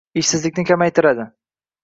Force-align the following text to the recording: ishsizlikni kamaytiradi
ishsizlikni 0.21 0.65
kamaytiradi 0.71 1.29